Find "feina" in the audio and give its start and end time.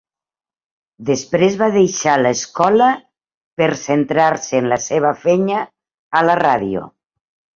5.27-5.59